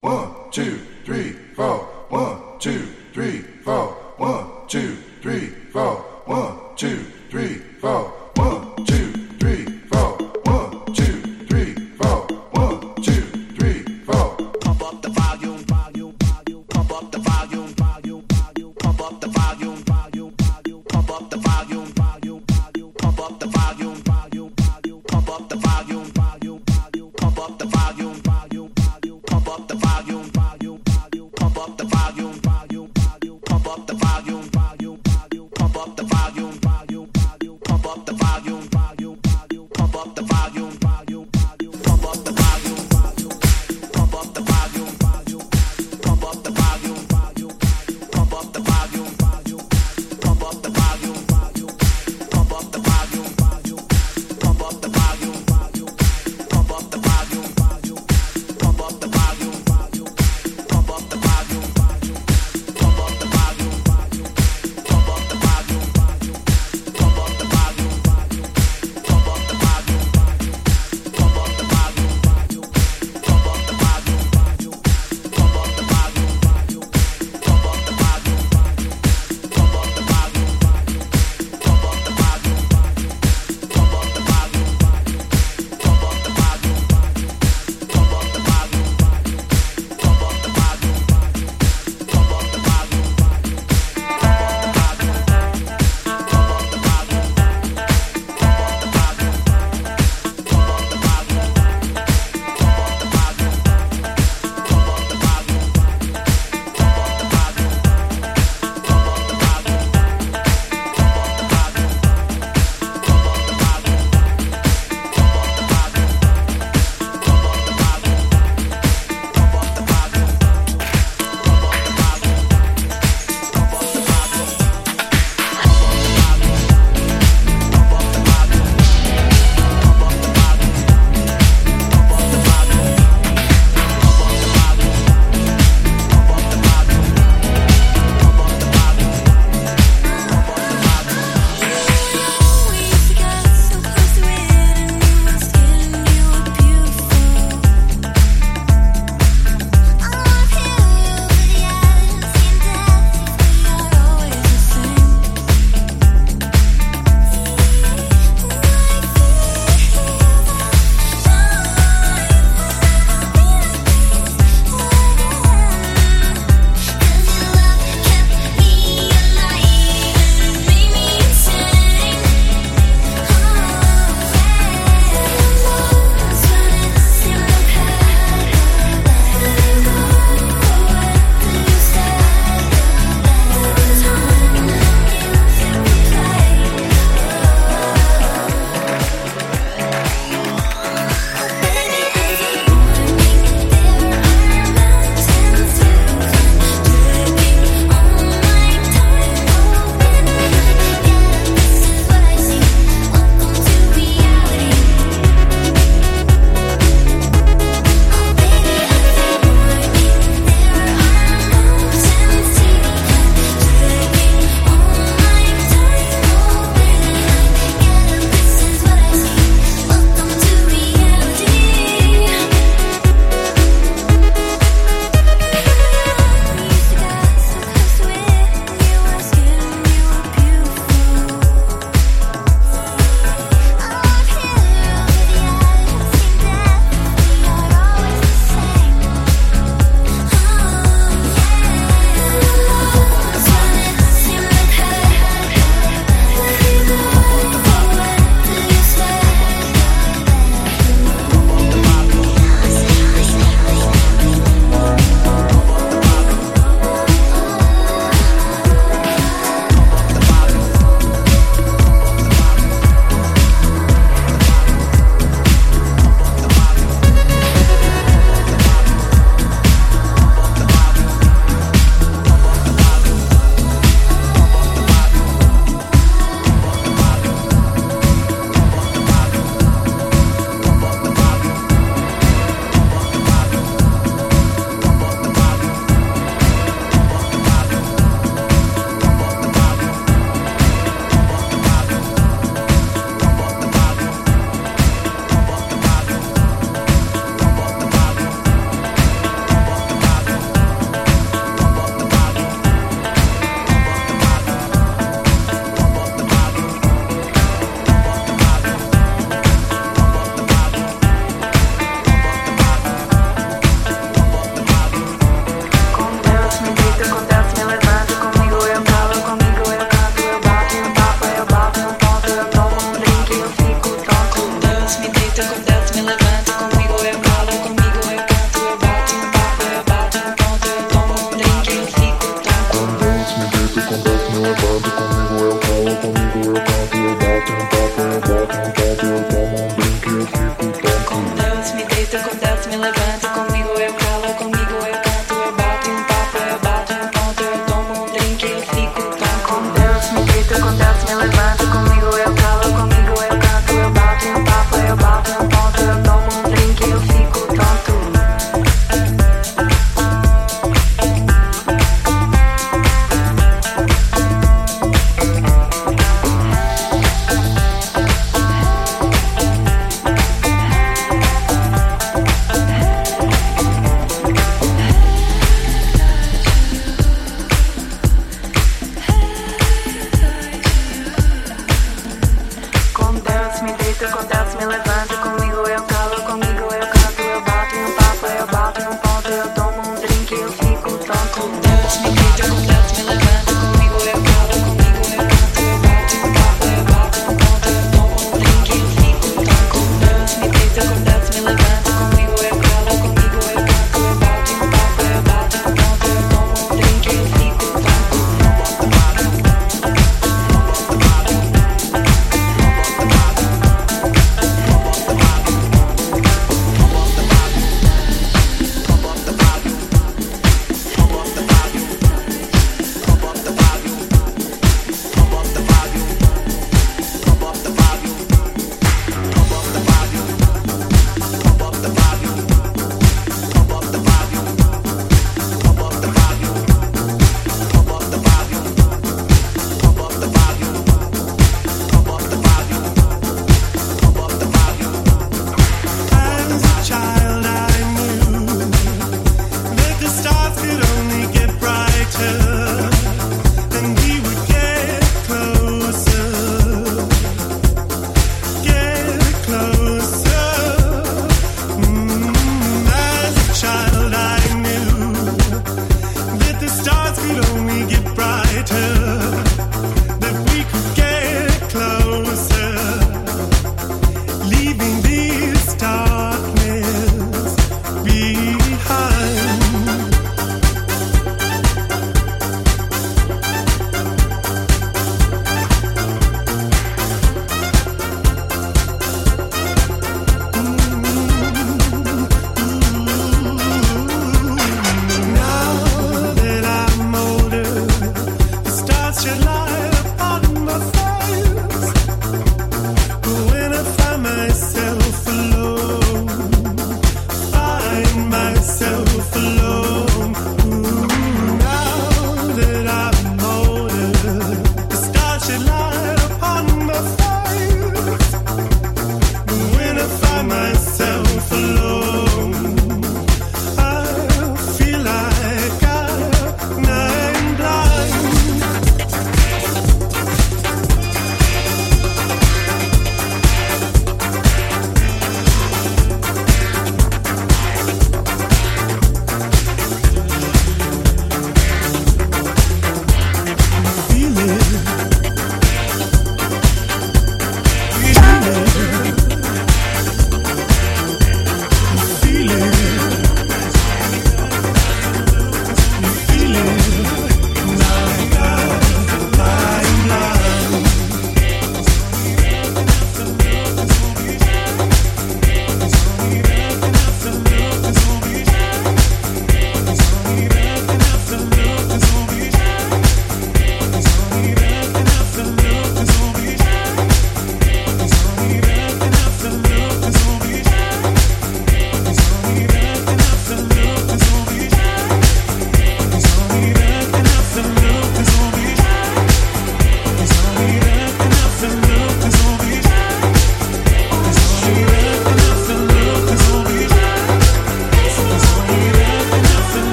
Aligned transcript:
One, 0.00 0.52
two, 0.52 0.78
three, 1.04 1.32
four. 1.56 1.78
One, 2.08 2.60
two, 2.60 2.86
three, 3.12 3.38
four. 3.64 3.88
One, 4.16 4.46
two, 4.68 4.96
three, 5.20 5.48
four. 5.72 5.96
One, 6.24 6.76
two, 6.76 7.04
three, 7.30 7.56
four. 7.80 8.04
One, 8.36 8.84
two, 8.84 9.07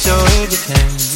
calling 0.00 1.11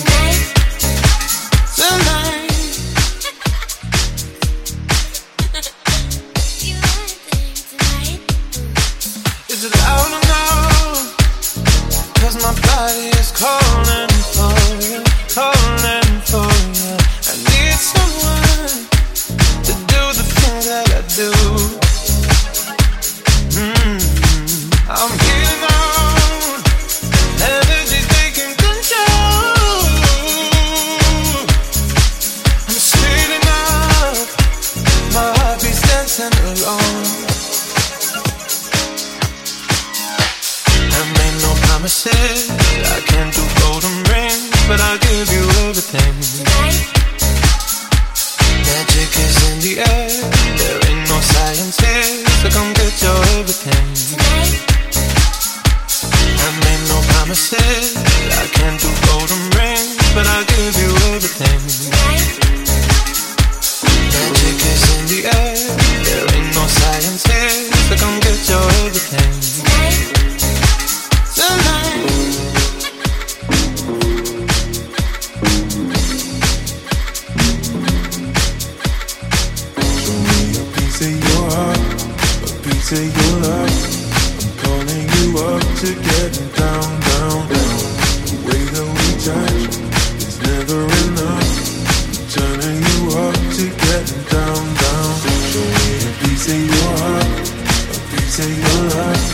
piece 96.46 96.54
of 96.54 96.78
your 96.78 96.96
heart, 96.98 97.26
a 97.26 97.98
piece 98.14 98.38
of 98.38 98.50
your 98.62 98.82
life. 98.94 99.26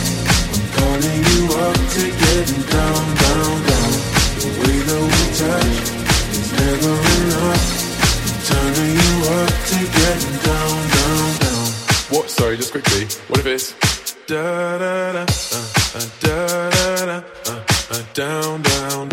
I'm 0.53 0.65
calling 0.73 1.21
you 1.29 1.41
up 1.53 1.77
to 1.93 2.03
getting 2.23 2.63
down, 2.73 3.03
down, 3.21 3.53
down. 3.69 3.91
The 4.41 4.49
way 4.59 4.77
that 4.89 5.01
we 5.13 5.23
touch 5.37 5.75
is 6.33 6.49
never 6.57 6.93
enough. 7.13 7.65
I'm 8.25 8.41
turning 8.49 8.93
you 8.97 9.13
up 9.29 9.53
to 9.69 9.79
getting 9.93 10.37
down, 10.41 10.77
down, 10.97 11.29
down. 11.43 11.67
What? 12.09 12.29
Sorry, 12.31 12.57
just 12.57 12.71
quickly. 12.71 13.05
What 13.27 13.39
if 13.39 13.45
it's 13.45 13.73
da 14.25 14.77
da 14.79 15.11
da 15.13 15.21
uh, 15.21 15.69
uh, 15.93 16.09
da 16.19 16.69
da 16.69 17.05
da 17.05 17.17
uh, 17.45 17.63
uh, 17.91 18.03
down, 18.15 18.61
down. 18.63 19.12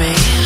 me. 0.00 0.39